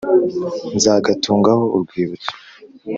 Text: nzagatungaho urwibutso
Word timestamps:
nzagatungaho 0.75 1.63
urwibutso 1.77 2.31